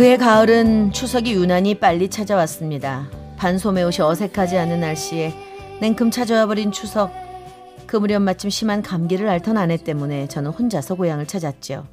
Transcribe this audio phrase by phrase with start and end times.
[0.00, 3.10] 그의 가을은 추석이 유난히 빨리 찾아왔습니다.
[3.36, 5.34] 반소매 옷이 어색하지 않은 날씨에
[5.82, 7.10] 냉큼 찾아와 버린 추석.
[7.86, 11.86] 그 무렵 마침 심한 감기를 앓던 아내 때문에 저는 혼자서 고향을 찾았죠.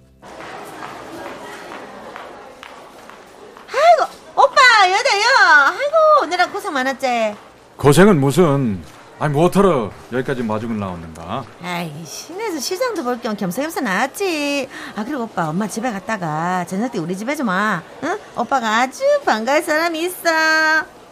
[3.67, 4.03] 아이고
[4.35, 4.55] 오빠
[4.89, 5.25] 여자요.
[5.65, 7.35] 아이고 오늘은 고생 많았지.
[7.75, 8.81] 고생은 무슨
[9.19, 11.43] 아니 뭐하러 여기까지 마중을 나왔는가?
[11.63, 14.69] 아이 시내에서 시장도 볼 겸 겸사겸사 나왔지.
[14.95, 17.81] 아 그리고 오빠 엄마 집에 갔다가 저녁 때 우리 집에 좀 와.
[18.03, 18.17] 응?
[18.37, 20.29] 오빠가 아주 반가울 사람이 있어.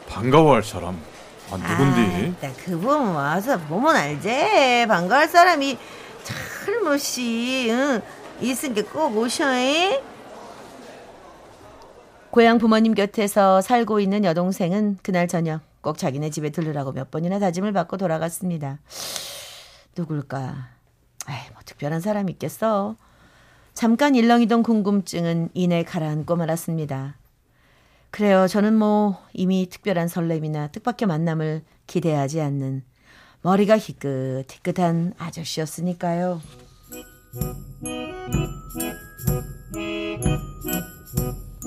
[0.08, 1.00] 반가워할 사람?
[1.52, 2.36] 아 누군디?
[2.45, 4.86] 아, 그분 와서 보면 알지.
[4.88, 5.76] 반가울 사람이
[6.64, 8.02] 잘못이 응?
[8.39, 9.52] 있은 게꼭 오셔.
[9.58, 10.00] 잉?
[12.30, 17.72] 고향 부모님 곁에서 살고 있는 여동생은 그날 저녁 꼭 자기네 집에 들르라고 몇 번이나 다짐을
[17.72, 18.80] 받고 돌아갔습니다.
[19.95, 20.69] 누굴까?
[21.30, 22.95] 에이, 뭐 특별한 사람 있겠어.
[23.75, 27.17] 잠깐 일렁이던 궁금증은 이내 가라앉고 말았습니다.
[28.09, 28.47] 그래요.
[28.47, 32.81] 저는 뭐 이미 특별한 설렘이나 뜻밖의 만남을 기대하지 않는
[33.44, 36.42] 머리가 희끗희끗한 아저씨였으니까요.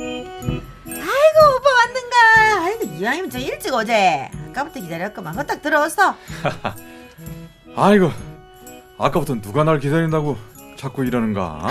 [0.01, 2.65] 아이고 오빠 왔는가?
[2.65, 4.31] 아이고 이왕이면 좀 일찍 오재.
[4.51, 5.35] 아까부터 기다렸구만.
[5.35, 6.15] 허딱 들어왔어.
[7.75, 8.11] 아이고
[8.97, 10.37] 아까부터 누가 날 기다린다고
[10.77, 11.69] 자꾸 이러는가?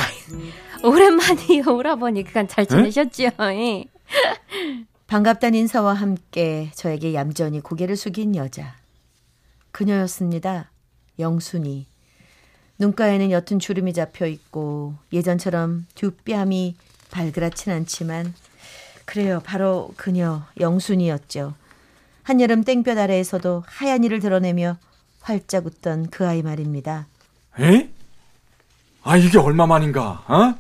[0.84, 3.30] 오랜만이요 오라버니 그간 잘 지내셨죠?
[5.08, 8.76] 반갑단 인사와 함께 저에게 얌전히 고개를 숙인 여자.
[9.72, 10.70] 그녀였습니다.
[11.18, 11.88] 영순이.
[12.80, 16.76] 눈가에는 옅은 주름이 잡혀 있고 예전처럼 뒷뺨이
[17.12, 18.34] 발그랗진 않지만
[19.06, 19.42] 그래요.
[19.46, 21.54] 바로 그녀 영순이었죠.
[22.24, 24.78] 한여름 땡볕 아래에서도 하얀 이를 드러내며
[25.22, 27.08] 활짝 웃던 그 아이 말입니다.
[27.60, 27.90] 에?
[29.04, 30.24] 아 이게 얼마 만인가?
[30.28, 30.56] 어?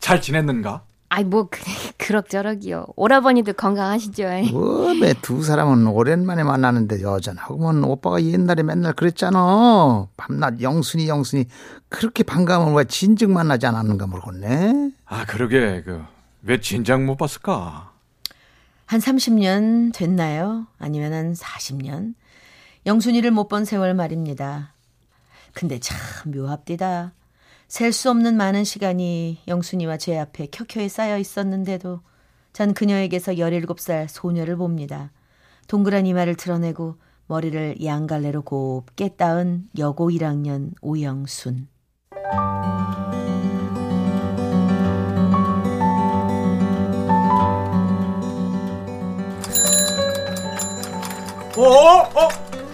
[0.00, 0.82] 잘 지냈는가?
[1.10, 1.60] 아이 뭐 그,
[2.06, 2.86] 그럭저럭이요.
[2.96, 4.24] 오라버니도 건강하시죠?
[4.52, 10.06] 뭐매 두 사람은 오랜만에 만나는데 여전하고만 오빠가 옛날에 맨날 그랬잖아.
[10.16, 11.46] 밤낮 영순이 영순이
[11.88, 14.90] 그렇게 반가우면 왜 진즉 만나지 않았는가 모르겠네.
[15.06, 17.90] 아 그러게 그왜 진작 못 봤을까?
[18.86, 20.66] 한 30년 됐나요?
[20.78, 22.14] 아니면 한 40년?
[22.84, 24.72] 영순이를 못 본 세월 말입니다.
[25.54, 25.96] 근데 참
[26.32, 27.12] 묘합디다.
[27.72, 32.02] 셀 수 없는 많은 시간이 영순이와 제 앞에 켜켜이 쌓여 있었는데도
[32.52, 35.10] 전 그녀에게서 17살 소녀를 봅니다.
[35.68, 36.96] 동그란 이마를 드러내고
[37.28, 41.66] 머리를 양갈래로 곱게 따은 여고 1학년 오영순.
[51.56, 51.62] 어?
[51.62, 52.28] 어?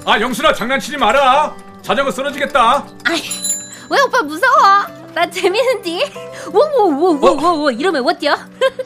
[0.06, 1.56] 아 영순아 장난치지 마라.
[1.82, 2.84] 자전거 쓰러지겠다.
[3.04, 3.47] 아이
[3.90, 4.86] 왜 오빠 무서워?
[5.14, 6.12] 나 재밌는디.
[6.52, 8.36] 워워워워워 이러면 어때요?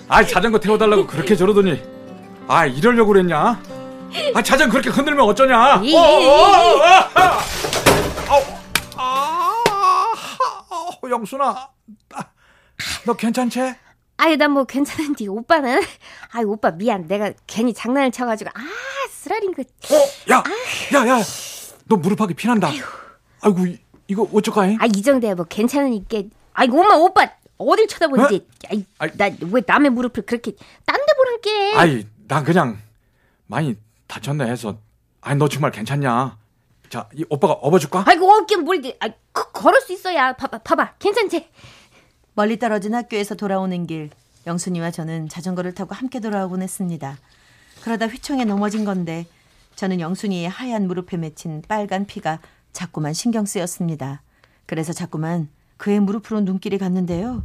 [0.08, 1.82] 아 자전거 태워달라고 그렇게 저러더니
[2.48, 3.60] 아 이러려고 그랬냐?
[4.34, 5.76] 아 자전거 그렇게 흔들면 어쩌냐?
[5.76, 6.82] 어, 어,
[8.30, 8.62] 어,
[8.96, 9.52] 아,
[11.02, 11.68] 어, 영순아,
[13.04, 13.74] 너 괜찮지?
[14.18, 15.80] 아유 난 뭐 괜찮은데 오빠는
[16.32, 18.60] 아유 오빠 미안 내가 괜히 장난을 쳐가지고 아
[19.10, 19.62] 쓰라린 거.
[19.62, 19.96] 어,
[20.30, 20.42] 야,
[20.94, 21.22] 야, 야,
[21.86, 22.68] 너 무릎하기 피난다.
[23.41, 23.66] 아이고
[24.08, 24.76] 이, 이거 어쩌까해?
[24.80, 26.22] 아이 정도야 뭐 괜찮으니까.
[26.53, 27.28] 아이고 엄마 오빠
[27.59, 28.47] 어딜 쳐다보는지.
[28.71, 28.77] 어?
[28.98, 30.53] 아이 나왜 남의 무릎을 그렇게
[30.84, 31.74] 딴 데 보란게.
[31.77, 32.78] 아이 난 그냥
[33.47, 34.77] 많이 다쳤네 해서.
[35.21, 36.36] 아니 너 정말 괜찮냐?
[36.88, 38.04] 자, 이 오빠가 업어줄까?
[38.06, 38.82] 아이고 어깨 뭘?
[39.00, 40.34] 아, 걸을 수 있어야.
[40.34, 41.48] 봐봐, 봐봐, 괜찮지?
[42.34, 44.10] 멀리 떨어진 학교에서 돌아오는 길,
[44.47, 47.16] 영순이와 저는 자전거를 타고 함께 돌아오곤 했습니다.
[47.82, 49.27] 그러다 휘청에 넘어진 건데
[49.77, 52.41] 저는 영순이의 하얀 무릎에 맺힌 빨간 피가
[52.72, 54.22] 자꾸만 신경 쓰였습니다.
[54.66, 57.45] 그래서 자꾸만 그의 무릎으로 눈길이 갔는데요.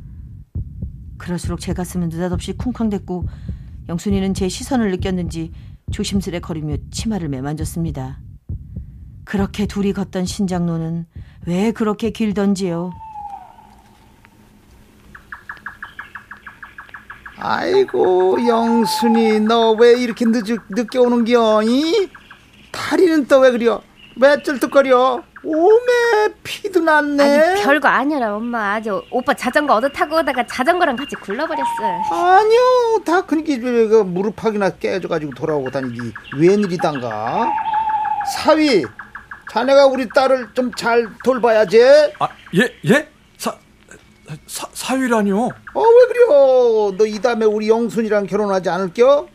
[1.18, 3.26] 그럴수록 제 가슴은 느닷없이 쿵쾅댔고
[3.90, 5.52] 영순이는 제 시선을 느꼈는지
[5.92, 8.20] 조심스레 거리며 치마를 매만졌습니다.
[9.26, 11.06] 그렇게 둘이 걷던 신장로는
[11.46, 12.92] 왜 그렇게 길던지요.
[17.40, 21.62] 아이고 영순이 너 왜 이렇게 늦, 늦게 오는겨?
[21.64, 22.10] 이
[22.72, 23.82] 다리는 또 왜 그려?
[24.20, 25.24] 왜 쩔뚝거려?
[25.44, 27.24] 오메 피도 났네.
[27.24, 31.66] 아니 별거 아니라 엄마 아주 오빠 자전거 얻어 타고 오다가 자전거랑 같이 굴러버렸어.
[32.12, 37.52] 아니요 다 그니까 그 무릎팍이나 깨져가지고 돌아오고 다니기 웬일이단가.
[38.34, 38.84] 사위
[39.52, 41.82] 자네가 우리 딸을 좀 잘 돌봐야지.
[42.20, 43.08] 아, 예, 예?
[43.38, 43.56] 사,
[44.46, 45.38] 사, 사위라니요?
[45.74, 46.92] 어, 왜 그래요?
[46.98, 49.28] 너 이 다음에 우리 영순이랑 결혼하지 않을겨?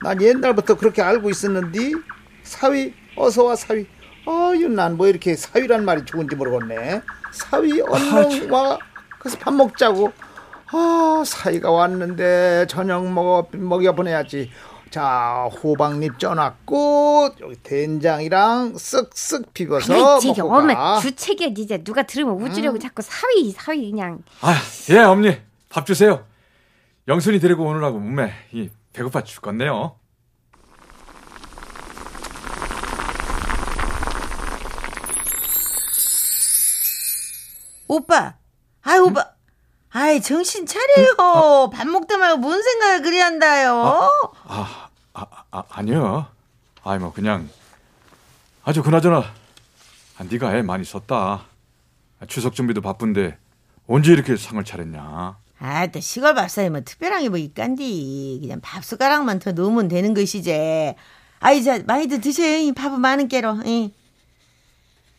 [0.00, 1.92] 난 옛날부터 그렇게 알고 있었는데.
[2.44, 3.86] 사위, 어서 와, 사위.
[4.28, 7.00] 아유, 난 뭐 이렇게 사위란 말이 좋은지 모르겠네.
[7.32, 8.78] 사위, 얼른 와.
[9.18, 10.12] 그래서 밥 먹자고.
[10.70, 14.50] 아, 사위가 왔는데 저녁 먹어, 먹여 보내야지.
[14.90, 20.98] 자, 호박잎 쪄놨고, 여기 된장이랑 쓱쓱 비벼서 그렇지 먹고 엄마 가.
[21.00, 24.22] 주책이야 진짜 누가 들으면 우쭈려고 자꾸 사위 사위 그냥.
[24.40, 24.54] 아,
[24.90, 25.36] 예, 어머니.
[25.68, 26.24] 밥 주세요.
[27.06, 29.94] 영순이 데리고 오느라고 몸에 이 배고파 죽겠네요.
[37.88, 38.34] 오빠.
[38.82, 39.30] 아이, 오빠.
[39.90, 41.70] 아이, 정신 차려요.
[41.72, 43.74] 밥 먹다 말고 뭔 생각을 그리 한다요.
[44.46, 46.26] 아, 아, 아 아 니요.
[46.84, 47.48] 아이 뭐 그냥
[48.64, 49.18] 아주 그나저나
[50.18, 51.44] 아, 네가 애 많이 썼다.
[52.20, 53.36] 아, 추석 준비도 바쁜데
[53.88, 55.38] 언제 이렇게 상을 차렸냐?
[55.60, 58.38] 아, 또 시골 밥상이 뭐 특별한 게 뭐 있간디.
[58.42, 60.94] 그냥 밥 숟가락만 더 놓으면 되는 것이지.
[61.40, 62.58] 아이, 자, 많이들 드세요.
[62.58, 63.62] 이 밥은 많은 깨로.
[63.64, 63.92] 이.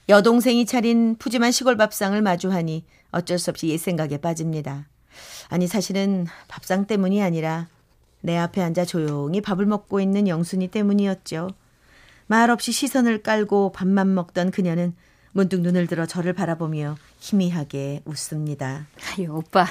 [0.10, 4.88] 여동생이 차린 푸짐한 시골 밥상을 마주하니 어쩔 수 없이 옛 생각에 빠집니다.
[5.50, 7.68] 아니, 사실은 밥상 때문이 아니라
[8.22, 11.52] 내 앞에 앉아 조용히 밥을 먹고 있는 영순이 때문이었죠.
[12.26, 14.96] 말 없이 시선을 깔고 밥만 먹던 그녀는
[15.32, 18.88] 문득 눈을 들어 저를 바라보며 희미하게 웃습니다.
[19.12, 19.68] 아유 오빠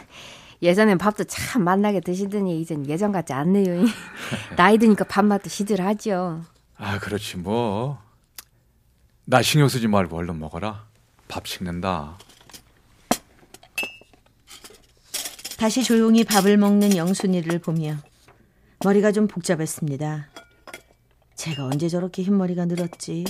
[0.62, 3.84] 예전엔 밥도 참 맛나게 드시더니 이젠 예전 같지 않네요.
[4.56, 6.42] 나이 드니까 밥맛도 시들하죠.
[6.76, 8.07] 아, 그렇지 뭐.
[9.30, 10.86] 나 신경 쓰지 말고 얼른 먹어라.
[11.28, 12.16] 밥 식는다.
[15.58, 17.96] 다시 조용히 밥을 먹는 영순이를 보며
[18.82, 20.28] 머리가 좀 복잡했습니다.
[21.34, 23.26] 제가 언제 저렇게 흰머리가 늘었지?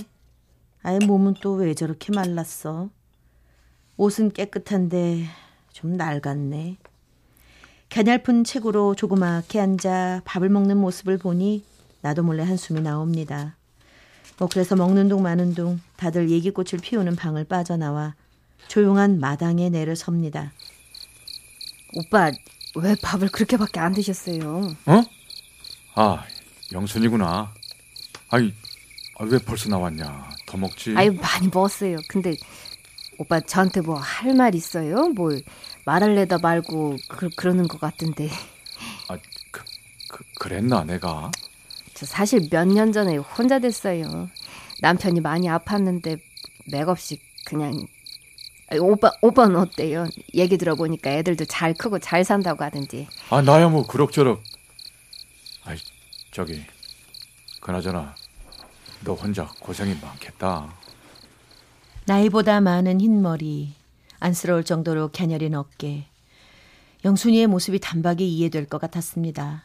[0.85, 2.91] 아예 몸은 또 왜 저렇게 말랐어?
[3.97, 5.25] 옷은 깨끗한데
[5.73, 6.77] 좀 낡았네.
[7.91, 11.65] 가냘픈 책으로 조그맣게 앉아 밥을 먹는 모습을 보니
[12.03, 13.58] 나도 몰래 한숨이 나옵니다.
[14.39, 18.15] 뭐 그래서 먹는 동 마는 동 다들 얘기꽃을 피우는 방을 빠져나와
[18.69, 20.53] 조용한 마당에 내려 섭니다.
[21.95, 22.31] 오빠
[22.77, 24.75] 왜 밥을 그렇게밖에 안 드셨어요?
[24.87, 25.03] 어?
[25.95, 26.25] 아,
[26.73, 27.53] 영순이구나.
[28.31, 28.53] 아이,
[29.19, 30.31] 아, 왜 벌써 나왔냐?
[30.47, 30.95] 더 먹지.
[30.97, 31.97] 아유 많이 먹었어요.
[32.09, 32.35] 근데
[33.19, 35.09] 오빠 저한테 뭐 할 말 있어요?
[35.09, 35.43] 뭘
[35.87, 38.29] 말할래다 말고 그, 그러는 것 같은데
[39.09, 39.17] 아,
[39.51, 39.63] 그,
[40.09, 41.31] 그, 그랬나 내가?
[41.99, 44.29] 저 사실 몇 년 전에 혼자 됐어요.
[44.83, 46.21] 남편이 많이 아팠는데
[46.71, 47.73] 맥없이 그냥
[48.71, 50.07] 아니, 오빠 오빠는 어때요?
[50.35, 53.09] 얘기 들어보니까 애들도 잘 크고 잘 산다고 하던지.
[53.31, 54.41] 아, 나야 뭐 그럭저럭.
[55.65, 55.77] 아이,
[56.31, 56.63] 저기,
[57.61, 58.15] 그나저나,
[59.03, 60.73] 너 혼자 고생이 많겠다.
[62.05, 63.75] 나이보다 많은 흰머리,
[64.21, 66.07] 안쓰러울 정도로 갸녀린 어깨.
[67.05, 69.65] 영순이의 모습이 단박에 이해될 것 같았습니다.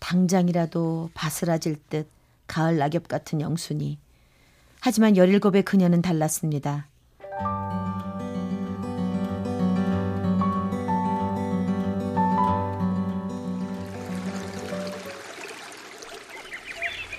[0.00, 2.08] 당장이라도 바스라질 듯
[2.46, 3.98] 가을 낙엽 같은 영순이.
[4.80, 6.86] 하지만 열일곱의 그녀는 달랐습니다.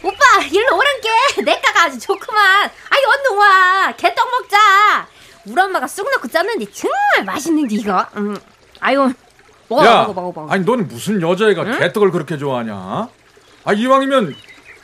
[0.04, 2.66] 오빠 일로 오란 게 내가가 아주 좋구만.
[2.90, 5.08] 아이 얼른 와 개떡 먹자.
[5.46, 8.06] 우리 엄마가 쑥 넣고 쪘는데 정말 맛있는데 이거.
[8.18, 8.36] 음.
[8.80, 9.14] 아유
[9.76, 10.54] 먹어 야, 먹어 먹어 먹어.
[10.54, 12.74] 아니 넌 무슨 여자애가 개떡을 그렇게 좋아하냐?
[13.64, 14.36] 아 이왕이면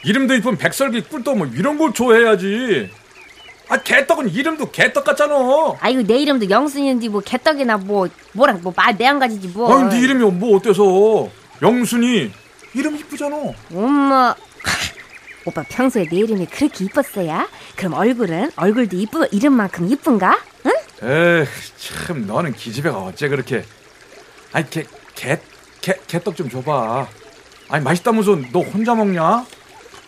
[0.05, 2.89] 이름도 이쁜 백설기 꿀떡 뭐 이런 걸 좋아해야지.
[3.69, 5.35] 아 개떡은 이름도 개떡 같잖아.
[5.81, 9.75] 아이고 내 이름도 영순이인지 뭐 개떡이나 뭐 뭐랑 뭐말내 한 가지지 뭐.
[9.77, 11.29] 아니 네 이름이 뭐 어때서?
[11.61, 12.31] 영순이
[12.73, 13.35] 이름 이쁘잖아.
[13.73, 14.35] 엄마.
[15.45, 17.47] 오빠 평소에 내 이름이 그렇게 이뻤어야?
[17.75, 20.37] 그럼 얼굴은 얼굴도 이쁘 이름만큼 이쁜가?
[20.65, 20.71] 응?
[21.03, 21.45] 에이
[22.05, 23.63] 참 너는 기집애가 어째 그렇게?
[24.53, 24.83] 아니 개
[25.15, 25.39] 개
[25.81, 27.07] 개 개떡 좀 줘봐.
[27.69, 29.45] 아니 맛있다면서 너 혼자 먹냐?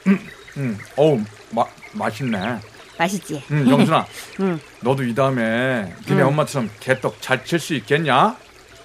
[0.07, 0.19] 음,
[0.57, 2.59] 음, 어우 마 맛있네.
[2.97, 3.41] 맛있지?
[3.51, 4.05] 응, 영순아.
[4.41, 4.59] 응.
[4.81, 8.35] 너도 이 다음에 니네 엄마처럼 개떡 잘 칠 수 있겠냐?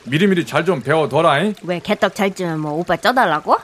[0.04, 1.54] 미리미리 잘 좀 배워둬라잉.
[1.62, 3.56] 왜 개떡 잘 주면 뭐 오빠 쪄달라고?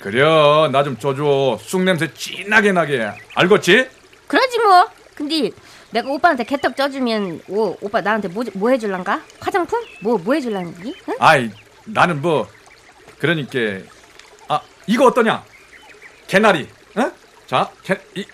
[0.00, 0.22] 그래,
[0.70, 1.58] 나좀 줘줘.
[1.62, 3.10] 쑥 냄새 진하게 나게.
[3.34, 3.88] 알겠지?
[4.26, 4.88] 그러지 뭐.
[5.14, 5.50] 근데
[5.96, 9.22] 내가 오빠한테 개떡 쪄주면 오, 오빠 나한테 뭐, 뭐 해줄란가?
[9.40, 9.82] 화장품?
[10.02, 10.94] 뭐, 뭐 해줄란지?
[11.08, 11.14] 응?
[11.18, 11.50] 아이,
[11.86, 12.46] 나는 뭐,
[13.18, 13.58] 그러니까,
[14.48, 15.42] 아, 이거 어떠냐?
[16.26, 17.10] 개나리, 응?
[17.46, 18.26] 자, 개, 이,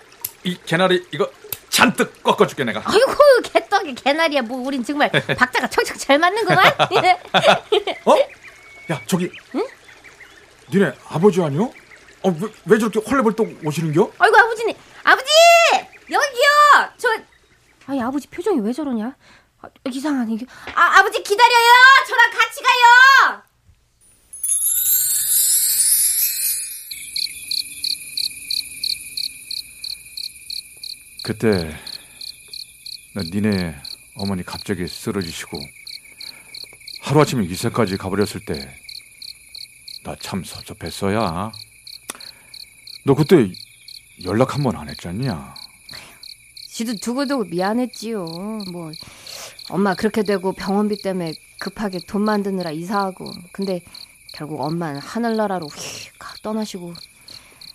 [0.43, 1.29] 이 개나리, 이거,
[1.69, 1.87] 찹!
[1.87, 2.83] 잔뜩 꺾어줄게 내가.
[2.85, 6.65] 아이고 개떡이 개나리야 뭐 우린 정말 박자가 척척 잘 맞는구만.
[8.05, 8.15] 어?
[8.91, 9.31] 야 저기.
[9.55, 9.65] 응?
[10.71, 11.71] 니네 아버지 아니요?
[12.21, 14.11] 어, 왜, 왜 저렇게 헐레벌떡 오시는겨?
[14.19, 15.29] 아이고 아버지님 아버지
[16.11, 17.09] 여기요 저
[17.87, 19.15] 아니 아버지 표정이 왜 저러냐
[19.61, 21.71] 아, 이상하네 이게 아 아버지 기다려요
[22.07, 23.41] 저랑 같이 가요
[31.23, 31.73] 그때
[33.13, 33.75] 나 니네
[34.17, 35.57] 어머니 갑자기 쓰러지시고
[37.03, 38.83] 하루아침에 이세까지 가버렸을 때
[40.03, 41.49] 나 참 섭섭했어야.
[43.05, 43.49] 너 그때
[44.25, 45.55] 연락 한 번 안 했잖냐?
[46.73, 48.25] 지도 두고두고 미안했지요
[48.71, 48.91] 뭐
[49.69, 53.83] 엄마 그렇게 되고 병원비 때문에 급하게 돈 만드느라 이사하고 근데
[54.33, 56.95] 결국 엄마는 하늘나라로 휙 떠나시고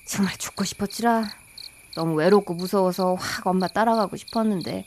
[0.05, 1.31] 정말 죽고 싶었지라
[1.95, 4.85] 너무 외롭고 무서워서 확 엄마 따라가고 싶었는데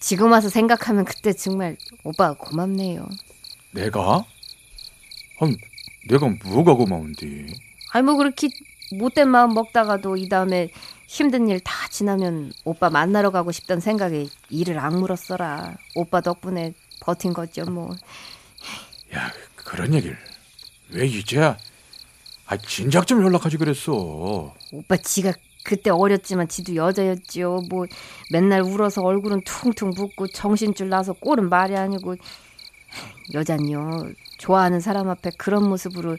[0.00, 3.06] 지금 와서 생각하면 그때 정말 오빠가 고맙네요
[3.72, 4.24] 내가?
[5.40, 5.54] 아니,
[6.08, 7.52] 내가 뭐가 고마운디?
[7.92, 8.48] 아니 뭐 그렇게
[8.92, 10.68] 못된 마음 먹다가도 이 다음에
[11.06, 15.76] 힘든 일 다 지나면 오빠 만나러 가고 싶던 생각에 이를 악물었어라.
[15.94, 17.94] 오빠 덕분에 버틴 거죠 뭐.
[19.14, 20.16] 야, 그런 얘기를
[20.90, 21.56] 왜 이제야?
[22.46, 24.54] 아, 진작 좀 연락하지 그랬어.
[24.72, 25.32] 오빠 지가
[25.64, 27.62] 그때 어렸지만 지도 여자였지요.
[27.70, 27.86] 뭐
[28.30, 32.16] 맨날 울어서 얼굴은 퉁퉁 붓고 정신줄 나서 꼴은 말이 아니고
[33.32, 34.10] 여잔요.
[34.38, 36.16] 좋아하는 사람 앞에 그런 모습으로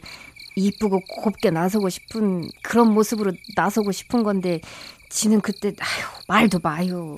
[0.56, 4.60] 이쁘고 곱게 나서고 싶은 그런 모습으로 나서고 싶은 건데
[5.10, 7.16] 지는 그때 아유 말도 마요.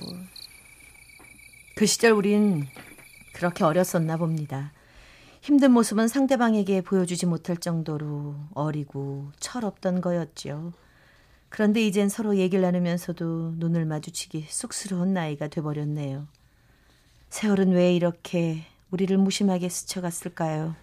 [1.75, 2.67] 그 시절 우린
[3.33, 4.73] 그렇게 어렸었나 봅니다.
[5.41, 10.73] 힘든 모습은 상대방에게 보여주지 못할 정도로 어리고 철없던 거였죠.
[11.47, 16.27] 그런데 이젠 서로 얘기를 나누면서도 눈을 마주치기 쑥스러운 나이가 돼버렸네요.
[17.29, 20.75] 세월은 왜 이렇게 우리를 무심하게 스쳐갔을까요?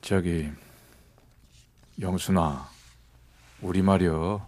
[0.00, 0.48] 저기
[2.00, 2.66] 영순아,
[3.62, 4.46] 우리 말이여.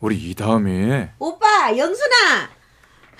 [0.00, 2.48] 우리 이 다음에 오빠, 영순아!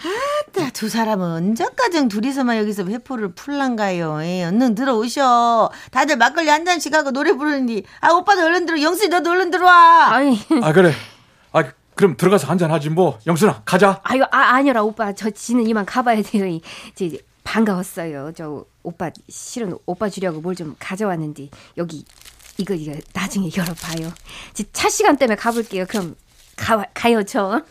[0.03, 4.23] 아따, 두 사람은 언제까지 둘이서만 여기서 회포를 풀란가요?
[4.25, 5.71] 예, 얼른 들어오셔.
[5.91, 8.81] 다들 막걸리 한 잔씩 하고 노래 부르는데, 아, 오빠도 얼른 들어.
[8.81, 10.07] 영순이 너도 얼른 들어와.
[10.15, 10.93] 아니 아 그래.
[11.53, 13.19] 아 그럼 들어가서 한 잔 하지 뭐.
[13.27, 14.01] 영순아, 가자.
[14.05, 16.47] 아유 아 아니라 오빠 저 지는 이만 가봐야 돼요.
[16.47, 16.63] 이,
[16.99, 18.33] 이제 반가웠어요.
[18.33, 22.07] 저 오빠 실은 오빠 주려고 뭘 좀 가져왔는데 여기
[22.61, 24.13] 이거 이거 나중에 열어봐요.
[24.73, 25.87] 차 시간 때문에 가볼게요.
[25.89, 26.15] 그럼
[26.57, 27.65] 가 가요 저.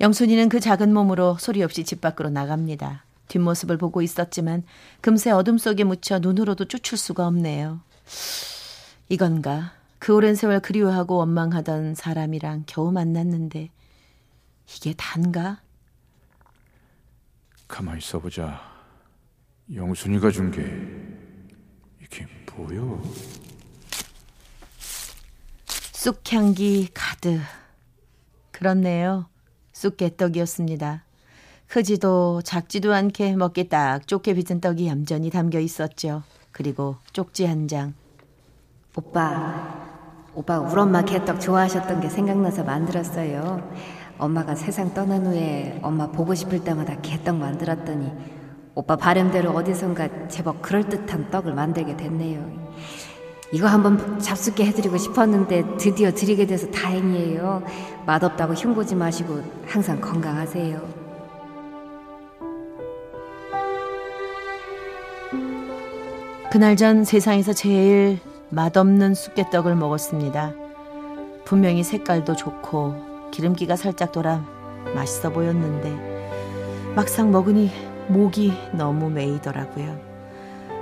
[0.00, 3.04] 영순이는 그 작은 몸으로 소리 없이 집 밖으로 나갑니다.
[3.28, 4.64] 뒷모습을 보고 있었지만
[5.00, 7.80] 금세 어둠 속에 묻혀 눈으로도 쫓을 수가 없네요.
[9.08, 9.72] 이건가?
[9.98, 13.68] 그 오랜 세월 그리워하고 원망하던 사람이랑 겨우 만났는데
[14.74, 15.60] 이게 단가?
[17.68, 18.60] 가만히 있어보자.
[19.72, 20.62] 영순이가 준 게
[22.02, 23.00] 이게 뭐여?
[26.00, 27.40] 쑥향기 가득.
[28.52, 29.26] 그렇네요.
[29.74, 31.04] 쑥개떡이었습니다.
[31.66, 36.22] 크지도 작지도 않게 먹기 딱 좋게 빚은 떡이 얌전히 담겨 있었죠.
[36.52, 37.92] 그리고 쪽지 한 장.
[38.96, 39.76] 오빠
[40.34, 43.70] 오빠 우리 엄마 개떡 좋아하셨던 게 생각나서 만들었어요.
[44.16, 48.10] 엄마가 세상 떠난 후에 엄마 보고 싶을 때마다 개떡 만들었더니
[48.74, 52.70] 오빠 바람대로 어디선가 제법 그럴듯한 떡을 만들게 됐네요.
[53.52, 57.62] 이거 한번 잡숫게 해드리고 싶었는데 드디어 드리게 돼서 다행이에요.
[58.06, 61.00] 맛없다고 흉보지 마시고 항상 건강하세요.
[66.52, 68.18] 그날 전 세상에서 제일
[68.50, 70.52] 맛없는 쑥개떡을 먹었습니다.
[71.44, 74.44] 분명히 색깔도 좋고 기름기가 살짝 돌아
[74.94, 77.70] 맛있어 보였는데 막상 먹으니
[78.08, 80.09] 목이 너무 메이더라고요.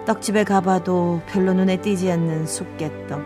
[0.08, 3.20] 떡집에 가봐도 별로 눈에 띄지 않는 쑥개떡.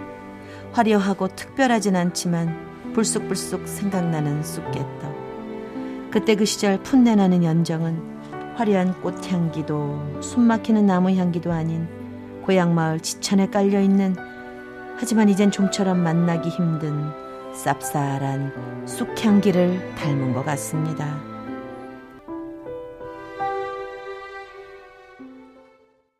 [0.73, 6.11] 화려하고 특별하진 않지만 불쑥불쑥 생각나는 쑥개떡.
[6.11, 8.03] 그때 그 시절 풋내나는 연정은
[8.57, 11.87] 화려한 꽃향기도 숨막히는 나무 향기도 아닌
[12.45, 14.17] 고향 마을 지천에 깔려있는
[14.97, 17.13] 하지만 이젠 좀처럼 만나기 힘든
[17.55, 21.32] 쌉쌀한 쑥향기를 닮은 것 같습니다.